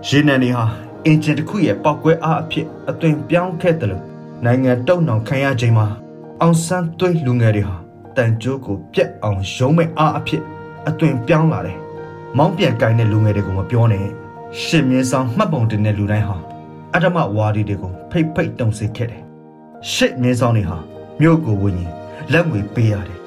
[0.08, 0.66] ရေနံတွေဟာ
[1.06, 4.04] အင်ဂျင်တစ်ခုရဲ့ပောက်ကွဲအားအဖြစ်အသွင်ပြောင်းခဲ့တယ်လို့
[4.46, 5.88] နိုင်ငံတုံနှောင်ခံရချိန်မှာ
[6.42, 7.76] အောင်ဆန်းသွေးလူငယ်တွေဟာ
[8.16, 10.42] တန်ကြိုးကိုပြက်အောင်ရုံးမဲ့အားအဖြစ်
[10.88, 11.78] အသွင်ပြောင်းလာတယ်
[12.38, 14.06] မောင်းပြန်ကိုင်းတဲ့လူငယ်တွေကိုမပြောနဲ့
[14.64, 16.38] ရှစ်မြင်းဆောင်မှတ်ပုံတင်တဲ့လူတိုင်းဟာ
[16.94, 19.24] အတ္တမဝါဒီတွေကိုဖိတ်ဖိတ်တုံစေခဲ့တယ်
[19.94, 20.78] ရှစ်မြင်းဆောင်တွေဟာ
[21.22, 21.92] မြို့ကိုဝင်ရင်
[22.32, 23.20] လက်ငွေပေးရတယ်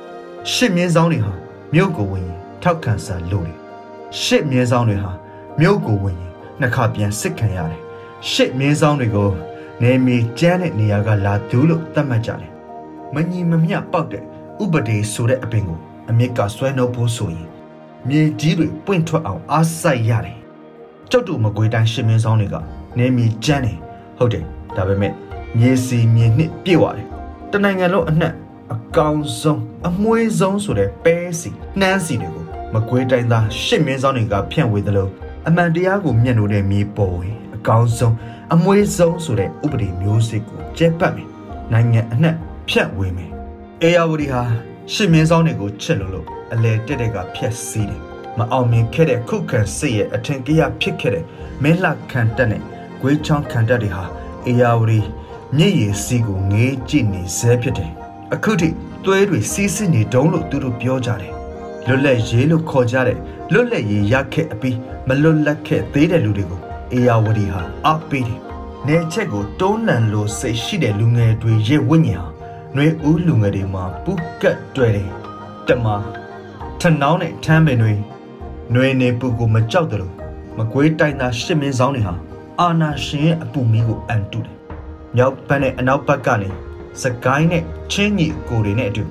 [0.52, 1.32] ရှစ်မြင်းဆောင်တွေဟာ
[1.74, 3.67] မြို့ကိုဝင်ရင်ထောက်ခံစာလုပ်တယ်
[4.22, 5.12] ရှစ်မြင်းဆောင်တွေဟာ
[5.60, 7.80] မြို့ကိုဝင်ရင်နှစ်ခါပြန်စစ်ခံရတယ်
[8.30, 9.30] ရှစ်မြင်းဆောင်တွေကို
[9.82, 12.52] နေမီကျန်းတဲ့နေရာကလာသူလို့သတ်မှတ်ကြတယ်
[13.14, 14.22] မညီမမျှပေါက်တဲ့
[14.62, 15.78] ဥပဒေဆိုတဲ့အပင်ကို
[16.10, 17.48] အမြစ်ကဆွဲနှုတ်ဖို့ဆိုရင်
[18.08, 20.38] မြေကြီးတွေပွင့်ထွက်အောင်အားစိုက်ရတယ်
[21.10, 22.56] ကျုပ်တို့မကွေးတိုင်းရှင်းမင်းဆောင်တွေက
[22.98, 23.78] နေမီကျန်းတယ်
[24.18, 24.44] ဟုတ်တယ်
[24.76, 25.12] ဒါပေမဲ့
[25.58, 27.06] မြေစီမြေနှစ်ပြည့်သွားတယ်
[27.52, 28.34] တနိုင်ငံလုံးအနှံ့
[28.72, 31.50] အကောင်ဆုံးအမွှေးဆုံးဆိုတဲ့ပဲစီ
[31.80, 32.37] နှမ်းစီတွေကို
[32.74, 35.08] မကွေးတိုင်းသားရှစ်မင်းဆောင်တွေကဖြန့်ဝေသလို
[35.48, 38.14] အမှန်တရားကိုမျက်နှာနဲ့မြေပေါ်ဝင်အကောင်ဆုံး
[38.54, 41.28] အမွှေးဆုံးဆိုတဲ့ဥပဒေမျိုးစစ်ကိုကျက်ပတ်မယ်
[41.72, 42.36] နိုင်ငံအနှံ့
[42.68, 43.32] ဖြန့်ဝေမယ်
[43.82, 44.42] အေယာဝတီဟာ
[44.92, 48.02] ရှစ်မင်းဆောင်တွေကိုချစ်လို့လို့အလဲတက်တဲ့ကဖြက်စီးတယ်
[48.38, 51.24] မအောင်မြင်ခဲ့တဲ့ခုခံစစ်ရဲ့အထင်ကြီးဖြစ်ခဲ့တဲ့
[51.62, 52.62] မင်းလှခံတက်နဲ့
[53.00, 54.04] ဂွေးချောင်းခံတက်တွေဟာ
[54.46, 55.00] အေယာဝတီ
[55.56, 57.92] မြစ်ရည်စီးကိုငေးကြည့်နေဆဲဖြစ်တယ်
[58.34, 58.68] အခုထိ
[59.04, 61.37] သွေးတွေစီးစစ်နေတုံးလို့သူတို့ပြောကြတယ်
[61.88, 63.18] လွတ်လပ်ရေးလို့ခေါ်ကြတဲ့
[63.52, 64.78] လွတ်လပ်ရေးရခဲ့အပြီး
[65.08, 66.60] မလွတ်လပ်ခဲ့သေးတဲ့လူတွေကို
[66.92, 68.40] အေယာဝတီဟာအားပေးတယ်။
[68.86, 72.28] နေချက်ကိုတုံးလန်လို့စိတ်ရှိတဲ့လူငယ်တွေရဲ့ဝိညာဉ်ဟာ
[72.74, 75.10] နှွေဦးလူငယ်တွေမှာပူကတ်တွေ့တယ်။
[75.68, 75.86] တမ
[76.80, 77.92] ထနောင်းနဲ့ထမ်းပင်တွေ
[78.72, 80.14] နှွေနေပူကိုမကြောက်တယ်လို့
[80.58, 82.14] မကွေးတိုင်းသားရှစ်မင်းဆောင်တွေဟာ
[82.60, 84.56] အာနာရှင်ရဲ့အပူမီးကိုအန်တုတယ်။
[85.16, 86.48] မြောက်ဘက်နဲ့အနောက်ဘက်ကနေ
[87.02, 89.04] စကိုင်းနဲ့ချင်းညီကိုတွေနဲ့အတူ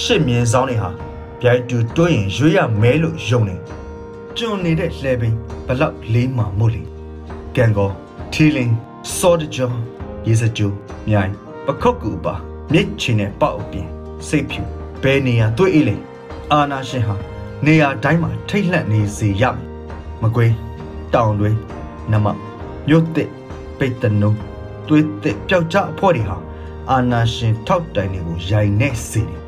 [0.00, 0.90] ရှစ်မြင်းဆောင်တွေဟာ
[1.40, 3.60] ပြိုင်တူတွင်းရင်ရွေးရမဲလို့ယုံတယ်
[4.36, 5.34] ကျွန်းနေတဲ့လှဲပင်
[5.66, 6.82] ဘလောက်လေးမှမို့လေ
[7.56, 7.90] ကန်ကော
[8.32, 8.74] ထီလင်း
[9.16, 9.70] စောဒကြော
[10.26, 10.70] ရေစကြို
[11.08, 11.32] မြိုင်
[11.66, 12.34] ပခုတ်ကူပါ
[12.72, 13.88] မြစ်ချင်တဲ့ပေါက်အပြင်
[14.28, 14.62] စိတ်ဖြူ
[15.02, 15.96] ဘယ်နေရာတွေ့အေးလေ
[16.52, 17.16] အာနာရှင်ဟာ
[17.66, 19.58] နေရာတိုင်းမှာထိတ်လန့်နေစေရမယ်
[20.22, 20.54] မကွေး
[21.14, 21.50] တောင်တွေ
[22.12, 22.26] နမ
[22.88, 23.30] မြို့တစ်
[23.78, 24.32] ပိတ်တနုံ
[24.88, 26.36] သွေးတစ်ပျောက်ကြအဖို့တွေဟာ
[26.90, 29.40] အာနာရှင်ထောက်တိုင်တွေကိုရိုင်နေစေတယ်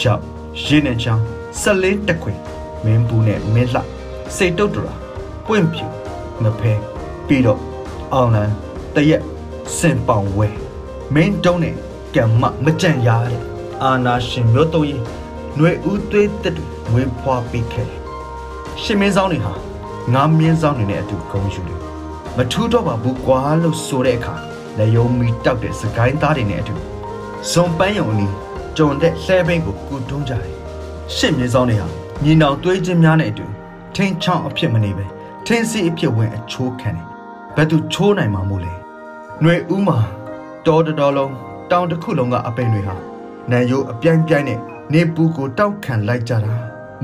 [0.00, 1.24] ကြောက် ရင်းနဲ့ချောင်း
[1.60, 2.38] ဆက်လေးတက်ခွင်
[2.84, 3.80] မင်းဘူးနဲ့မင်းလှ
[4.36, 4.94] စိတ်တုတ်တရာ
[5.46, 5.86] ပွင့်ပြူ
[6.42, 6.72] မဖဲ
[7.26, 7.60] ပြီးတော့
[8.12, 8.50] အောင်လန်
[8.94, 9.22] တရက်
[9.76, 10.48] စင်ပောင်ဝဲ
[11.14, 11.74] မင်းတုံးနဲ့
[12.14, 13.40] ကံမမကြံ့ရတဲ့
[13.82, 15.02] အာနာရှင်မျိုးတုံးရင်
[15.56, 18.00] ຫນွေဦးသွေးတက်တွေဝင်းဖွာပြီးခဲ့တယ်
[18.82, 19.52] ရှင်မင်းဆောင်တွေဟာ
[20.14, 21.80] ငါးမြင်းဆောင်တွေနဲ့အတူဂုံယူတယ်
[22.36, 24.34] မထူးတော့ပါဘူးကွာလို့ဆိုတဲ့အခါ
[24.78, 26.74] လက်ယုံမီတောက်တဲ့စကိုင်းသားတွေနဲ့အတူ
[27.50, 28.34] ဇွန်ပန်းယုံအနီး
[28.76, 30.54] ကြုံတဲ့လှဲဘိန်းကိုကူတွန်းကြတယ်
[31.16, 31.88] ရှစ်မြင်းဆောင်တွေဟာ
[32.24, 33.46] ညီနောင်သွေးချင်းများနဲ့အတူ
[33.94, 35.04] ထင်းချောင်းအဖြစ်မနေပဲ
[35.46, 37.06] ထင်းစီအဖြစ်ဝင်အချိုးခံတယ်
[37.56, 38.72] ဘယ်သူချိုးနိုင်မှာမို့လဲ
[39.40, 39.98] ຫນွေဦးမှာ
[40.66, 41.34] တော်တော်လုံး
[41.70, 42.94] တောင်တစ်ခုလုံးကအပင်တွေဟာ
[43.50, 44.58] နန်ရိုးအပြိုင်ပြိုင်နဲ့
[44.92, 46.54] နေပူကိုတောက်ခံလိုက်ကြတာ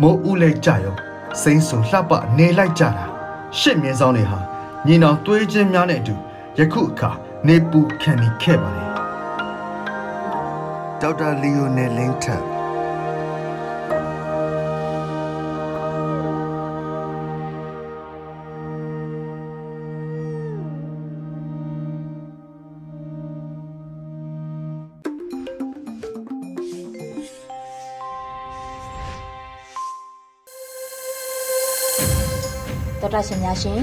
[0.01, 0.97] မိုးဦးလဲကြရော
[1.43, 3.05] စိမ့်ဆူလှပနေလိုက်ကြတာ
[3.59, 4.39] ရှစ်မြင်းဆောင်တွေဟာ
[4.87, 6.15] ညီနောင်သွေးချင်းများနဲ့အတူ
[6.59, 7.11] ယခုအခါ
[7.47, 8.90] နေပူခံနေခဲ့ပါတယ်
[11.03, 12.43] ဒေါက်တာလီယိုနယ်လင်းထက်
[33.01, 33.81] တော်တာရှင်များရှင်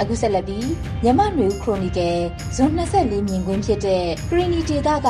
[0.00, 0.68] အခုဆက်လက်ပြီး
[1.02, 2.18] မြမနွေခရိုနီကယ်
[2.56, 5.08] ဇွန်24မြင်ကွင်းဖြစ်တဲ့ခရီနီဒေတာက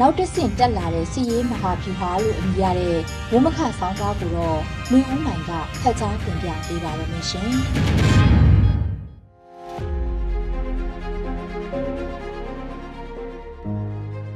[0.00, 2.98] နောက်တစ်ဆင့်တက်လာတဲ့စီရေးမဟာဗျူဟာလို့အမည်ရတဲ့
[3.32, 5.50] ဝမခဆောင်းကားကိုတော့လူဦးနိုင်က
[5.82, 7.50] ဖတ်ကြားတင်ပြပေးပါရမရှင်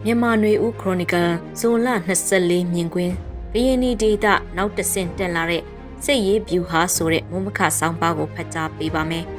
[0.04, 1.30] မြန်မာနွေဦးခရိုနီကယ်
[1.60, 1.88] ဇွန်လ
[2.30, 3.14] 24မြင်ကွင်း
[3.52, 5.62] ကရင်နီဒေတာနောက်တစ်ဆင့်တက်လာတဲ့
[6.04, 9.26] စိတ်ရေးဗျူဟာဆိုတဲ့မုံမခဆောင်းပါးကိုဖတ်ကြားပေးပါမယ်။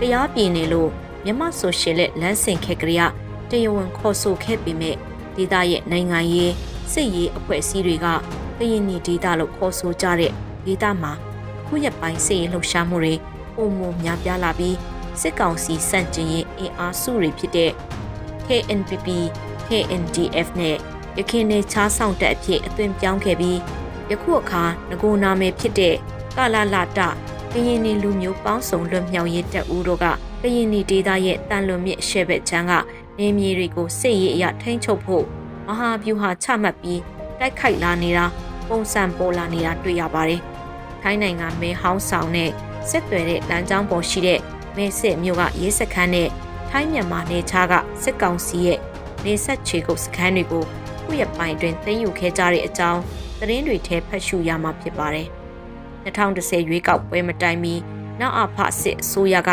[0.00, 0.90] တရားပြည်နေလို့
[1.24, 4.96] မြမဆိုရှယ်လက်လမ်းစဉ်ခက်ကလေးကတရားဝင်ခေါ်ဆိုခဲ့ပေမဲ့
[5.36, 6.52] ဒေသရဲ့နိုင်ငံရေး
[6.92, 8.06] စစ်ရေးအဖွဲ့အစည်းတွေက
[8.58, 10.32] ကရင်နီဒေသလို့ခေါ်ဆိုကြတဲ့
[10.66, 11.12] ဒေသမှာ
[11.66, 13.14] ခုရက်ပိုင်းစစ်ရေးလှုပ်ရှားမှုတွေ
[13.54, 14.76] ပုံမများပြားလာပြီး
[15.20, 17.70] စစ်ကောင်စီစန့်ကျင်ရေးအင်အားစုတွေဖြစ်တဲ့
[18.46, 19.08] KNPP,
[19.68, 20.76] KNDF နဲ့
[21.18, 23.58] ရခိုင်နယ်ချားဆောင်တက်အဖြစ်အသွင်ပြောင်းခဲ့ပြီး
[24.10, 25.94] ယခုအခါငကိုနာမည်ဖြစ်တဲ့
[26.36, 27.00] ကာလာလာတက
[27.66, 30.06] ရင်နီလူမျိုးပေါင်းစုံလွတ်မြောက်ရေးတပ်ဦးတို့က
[30.42, 32.72] ကရင်နီဒေသရဲ့တန်လွန်မြစ်ရှေ့ဘက်ချမ်းက
[33.18, 35.24] နေမြေတွေကိုစစ်ရေးအရထိန်းချုပ်ဖို့
[35.66, 37.00] မဟာဗျူဟာချမှတ်ပြီး
[37.38, 38.24] တိုက်ခိုက်လာနေတာ
[38.68, 40.40] ပုံစံပေါ်လာနေတာတွေ့ရပါတယ်။
[41.02, 42.50] ထိုင်းနိုင်ငံမဲဟောင်းဆောင်နဲ့
[42.90, 44.40] ဆက်သွယ်တဲ့လမ်းကြောင်းပေါ်ရှိတဲ့
[44.76, 46.28] မဲစစ်မြို့ကရေးစခန်းနဲ့
[46.70, 48.78] ထိုင်းမြန်မာနယ်ခြားကစစ်ကောင်စီရဲ့
[49.24, 50.64] နေဆက်ချေကုတ်စခန်းတွေကို
[51.02, 53.00] ခုရပိုင်းတွင်သိမ်းယူခဲ့ကြတဲ့အကြောင်း
[53.38, 55.28] သတင်းတွေထဲဖတ်ရှုရမှာဖြစ်ပါတယ်။
[56.06, 57.74] 2010ရွေးကောက်ပွဲမတိုင်မီ
[58.20, 59.50] နောက်အဖစစ်အစိုးရက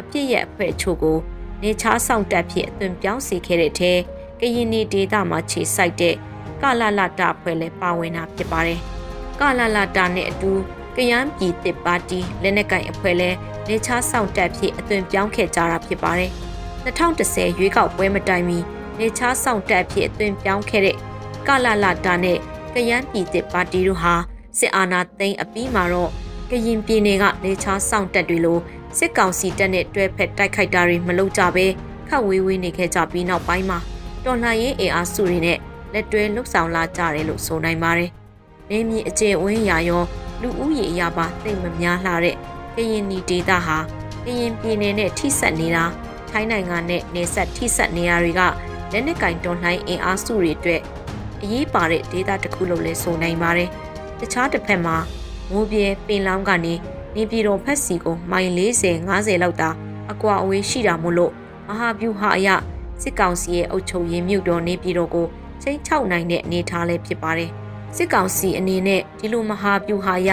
[0.00, 1.18] အပြစ်ရဲ့အဖွဲ့အချို့ကို
[1.62, 3.92] နေချားဆောင်တက်ဖြစ်အသွင်ပြောင်းစေခဲ့တဲ့ထဲ
[4.40, 6.14] ကရင်နေဒေတာမှာခြေစိုက်တဲ့
[6.62, 8.80] ကလလတာဖွဲ့လည်းပါဝင်တာဖြစ်ပါတယ်။
[9.40, 10.52] ကလလတာနဲ့အတူ
[10.96, 13.36] ကယန်းပြည်တစ်ပါတီလက်နက်ကင်အဖွဲ့လည်း
[13.68, 16.30] နေချားဆောင်တက်ဖြစ်အသွင်ပြောင်းခဲ့ကြတာဖြစ်ပါတယ်။
[16.84, 18.58] 2010ရွေးကောက်ပွဲမတိုင်မီ
[18.98, 20.96] နေချားဆောင်တက်ဖြစ်အသွင်ပြောင်းခဲ့တဲ့
[21.46, 22.38] ကလလတာနဲ့
[22.74, 24.14] ကယန်းပြည်တစ်ပါတီတို့ဟာ
[24.58, 26.10] စစ်အာဏာသိမ်းအပြီးမှာတော့
[26.50, 28.58] ကရင်ပြည်နယ်ကနေချားဆောင်တက်တွေလို
[28.98, 31.66] စစ်ကောင်စီတပ်နဲ့တွဲဖက်တိုက်ခိုက်တာတွေမလုပ်ကြဘဲ
[32.08, 33.78] ခတ်ဝေးဝေးနေခဲ့ကြပြီးနောက်ပိုင်းမှာ
[34.24, 35.58] တော်လှန်ရေးအင်အားစုတွေနဲ့
[35.92, 38.10] လက်တွဲလှုပ်ဆောင်လာကြတယ်လို့ဆိုနိုင်ပါတယ်။
[38.70, 40.02] နေမြေအခြေအဝင်းရာရော
[40.42, 42.36] လူဦးရေအရာပါသိမများလှတဲ့
[42.76, 43.78] ကရင်နီဒေသဟာ
[44.24, 45.84] ကရင်ပြည်နယ်နဲ့ထိစပ်နေတာ
[46.30, 48.40] ထိုင်းနိုင်ငံနဲ့နေဆက်ထိစပ်နေရာတွေက
[48.92, 50.80] လက်နက်ကင်တော်လှန်အင်အားစုတွေအတွက်
[51.42, 53.70] အရေးပါတဲ့ဒေသတစ်ခုလို့လည်းဆိုနိုင်ပါတယ်။
[54.20, 54.96] တခြားတစ်ဖက်မှာ
[55.50, 56.74] မိုးပြဲပင်လောင်းကနေ
[57.14, 59.70] နေပြည်တော်ဖက်စီကိုမိုင်40 50လောက်သာ
[60.12, 61.32] အကွာအဝေးရှိတာမို့လို့
[61.68, 62.48] မဟာဗျူဟာအရ
[63.02, 65.26] စစ်ကောင်စီရဲ့အုပ်ချုပ်ရေးမြို့တော်နေပြည်တော်ကို
[65.62, 67.50] ချိန်ချောက်နိုင်တဲ့အနေအထားလည်းဖြစ်ပါတယ်။
[67.96, 70.30] စစ်ကောင်စီအနေနဲ့ဒီလိုမဟာဗျူဟာအရ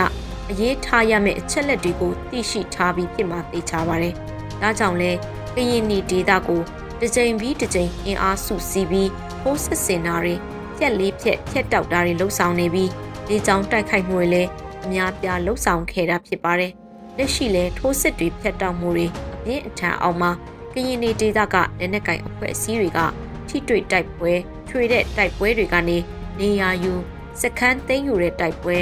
[0.50, 4.14] အရေးထားရမယ့်အချက်လက်တွေကိုသိရှိထားပြီးဖြစ်မှသိချပါတယ်။
[4.62, 5.12] ဒါကြောင့်လဲ
[5.56, 6.62] ကရင်နီဒေတာကို
[7.00, 9.10] တစ်ကြိမ်ပြီးတစ်ကြိမ်အင်အားစုစည်းပြီး
[9.44, 10.36] ပိုးစစ်စင်တာတွေ
[10.78, 12.90] ဖြက်လေးဖြက်ဖြက်တောက်တာတွေလှုပ်ဆောင်နေပြီး
[13.28, 14.50] ဒီကြောင်တိုက်ခိုက်မှုတွေလည်း
[14.86, 16.72] အများပြားလှုပ်ဆောင်ခဲ့တာဖြစ်ပါတယ်။
[17.18, 20.32] လက်ရှိလဲထိုးစစ်တွေဖြတ်တောက်မှုတွေအပြင်းအထန်အောင်မှာ
[20.74, 23.00] ကရင်နေဒေသကလက်နက်ကင်အဖွဲ့အစည်းတွေက
[23.48, 24.34] ထိတွေ့တိုက်ပွဲ
[24.70, 25.98] ထွေတဲ့တိုက်ပွဲတွေကနေ
[26.40, 26.94] နေရာယူ
[27.42, 28.78] စခန်းသိမ်းယူတဲ့တိုက်ပွဲ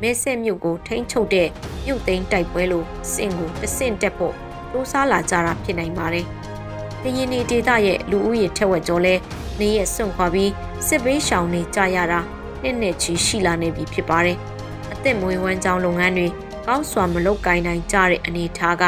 [0.00, 1.48] မဲဆက်မြို့ကိုထိန်းချုပ်တဲ့
[1.84, 4.34] မြို့သိမ်းတိုက်ပွဲလို့စင်ကိုတဆင့်တက်ဖို့
[4.72, 6.26] တိုးစားလာကြတာဖြစ်နိုင်ပါတယ်။
[7.02, 9.14] ကရင်နေဒေသရဲ့လူဦးရေထက်ဝက်ကျော်လဲ
[9.60, 10.50] နေရစွန့်ခွာပြီး
[10.86, 12.20] စစ်ဘေးရှောင်နေကြရတာ
[12.64, 14.38] နှစ်နှစ်ချီရှိလာနေပြီဖြစ်ပါတယ်။
[14.92, 16.26] အသက်မွေးဝမ်းကြောင်းလုပ်ငန်းတွေ
[16.66, 18.84] ကောင်းစွာမလုပ်ကိုင်နိုင်ကြတဲ့အနေအထားက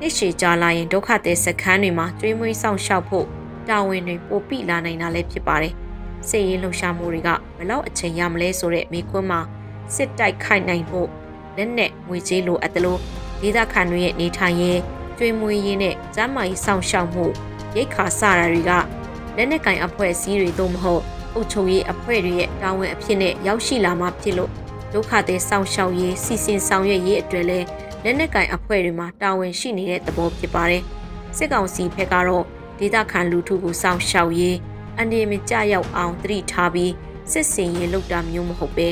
[0.00, 3.26] နှစ်ရှည်ကြာလာရင်ဒုက္ခသည်စခန်းတွေမှာကျွေးမွေးဆောင်ရှောက်ဖို့
[3.68, 5.74] တာဝန်တွေပိုပိလာနိုင်တာလည်းဖြစ်ပါတယ်။
[6.28, 9.40] စစ်ရေးလှုပ်ရှားမှုတွေကဘလောက်အချိန်ရမလဲဆိုတဲ့မိခွန်းမှာ
[9.94, 11.08] စစ်တိုက်ခိုက်နိုင်ဖို့
[11.56, 13.00] လက်နက်ငွေကြေးလိုအပ်တယ်လို့
[13.40, 14.80] ဒေသခံတွေရဲ့နေထိုင်ရေး
[15.18, 17.24] ကျွေးမွေးရေးနဲ့ကျန်းမာရေးဆောင်ရှောက်မှု
[17.76, 18.70] ရိတ်ခါစတာတွေက
[19.36, 21.02] လက်နက်ကင်အဖွဲ့အစည်းတွေသို့မဟုတ်
[21.34, 24.50] အုပ်ချုပ်ရေးအဖွဲ့တွေရဲ့တာဝန်အဖြစ်နဲ့ရောက်ရှိလာမှဖြစ်လို့
[24.92, 27.66] ဒုက္ခသည်ဆောင်ရှောက်ရေးစီစဉ်ဆောင်ရွက်ရေးအတွက်လည်း
[28.04, 30.82] လက်နက်ကင်အဖွဲ့တွေမှာတာဝန်ရှိနေတဲ့သဘောဖြစ်ပါတယ်။
[31.36, 32.44] စစ်ကောင်စီဘက်ကတော့
[32.78, 34.56] ဒေသခံလူထုကိုစောင့်ရှောက်ရေး
[35.00, 36.92] အနေမကျရောက်အောင်တတိထားပြီး
[37.32, 38.88] စစ်စင်ရေးလုပ်တာမျိုးမဟုတ်ပဲ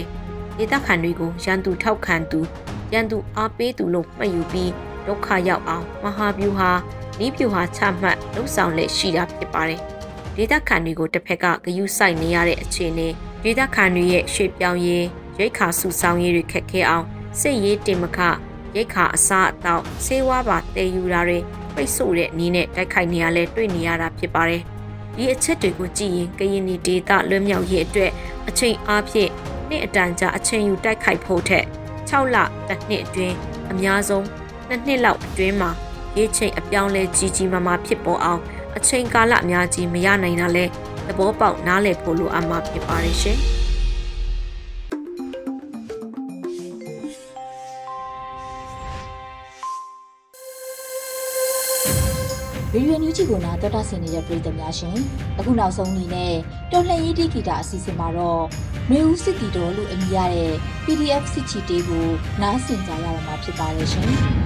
[0.59, 2.41] ဒေသခံတွေကိုရန်သူထောက်ခံသူ
[2.93, 4.73] ရန်သူအားပေးသူလို့မှတ်ယူပြီး
[5.07, 6.71] ဒုက္ခရောက်အောင်မဟာဗျူဟာ
[7.21, 9.81] နီးပြူဟာချမှတ်လှုပ်ဆောင်လက်ရှိတာဖြစ်ပါတယ်
[10.37, 13.09] ဒေသခံတွေကိုတစ်ဖက်ကဂယုစိုက်နေရတဲ့အခြေအနေ
[13.43, 15.07] ဒေသခံတွေရဲ့ရွှေ့ပြောင်းရေး
[15.39, 17.05] ရိတ်ခါစုဆောင်ရေးတွေခက်ခဲအောင်
[17.41, 18.19] စစ်ရေးတင်မခ
[18.77, 21.39] ရိတ်ခါအစားအသောက်ဆေးဝါးပါတည်ယူတာတွေ
[21.75, 24.63] ပိတ်ဆို့တဲ့နီးနဲ့တိုက်ခိုက်နေရလဲတွေ့နေရတာဖြစ်ပါတယ်။
[25.17, 28.13] ဒီအချက်တွေကိုကြည့်ရင်ကရင်နီဒေသလွတ်မြောက်ရေးအတွက်
[28.49, 29.31] အချိန်အားဖြင့်
[29.69, 31.65] နှစ်အတန်ကြာအချိန်ယူတိုက်ခိုက်ဖို့ထက်
[32.09, 32.37] 6လ
[32.69, 33.37] တစ်နှစ်အတွင်း
[33.71, 34.27] အများဆုံး
[34.69, 35.71] နှစ်နှစ်လောက်အတွင်းမှာ
[36.17, 38.43] ရေးချိန်အပြောင်းလဲကြီးကြီးမားမားဖြစ်ပေါ်အောင်
[38.77, 40.65] အချိန်ကာလအများကြီးမရနိုင်တာလဲ
[41.09, 43.39] သဘောပေါက်နားလည်ဖို့လိုအပ်မှာဖြစ်ပါတယ်ရှင်။
[52.75, 54.97] ရေရွယ်ညူးချီကိုနာတော်တာဆင်နေတဲ့ပြည်သူများရှင်
[55.39, 56.35] အခုနောက်ဆုံးအနေနဲ့
[56.73, 58.43] တော်လှန်ရေးတိဂီတာအစီအစဉ်မှာတော့
[58.91, 60.53] မျိုးဦးစစ်တီတော်လို့အမည်ရတဲ့
[60.85, 62.07] PDF စစ်ချီတေးကို
[62.43, 64.46] နားဆင်ကြရတော့မှာဖြစ်ပါတယ်ရှင်